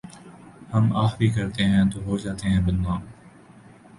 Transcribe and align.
ہم 0.73 0.85
آہ 0.95 1.11
بھی 1.17 1.27
کرتے 1.29 1.63
ہیں 1.63 1.83
تو 1.91 1.97
ہو 2.05 2.17
جاتے 2.17 2.49
ہیں 2.49 2.61
بدنام 2.61 3.01